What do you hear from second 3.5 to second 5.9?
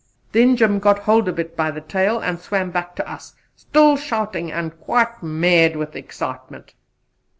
still shouting and quite mad